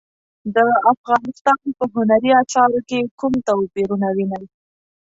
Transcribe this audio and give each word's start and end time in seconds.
د 0.55 0.57
افغانستان 0.93 1.61
په 1.77 1.83
هنري 1.93 2.31
اثارو 2.43 2.79
کې 2.89 2.99
کوم 3.19 3.33
توپیرونه 3.47 4.07
وینئ؟ 4.15 4.45